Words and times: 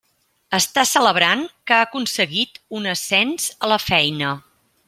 Està 0.57 0.85
celebrant 0.91 1.43
que 1.71 1.77
ha 1.77 1.83
aconseguit 1.89 2.59
un 2.81 2.91
ascens 2.97 3.49
a 3.69 3.73
la 3.75 3.83
feina. 3.87 4.37